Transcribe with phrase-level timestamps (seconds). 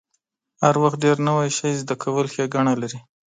[0.63, 2.99] هر وخت ډیر نوی شی زده کول ښېګڼه لري.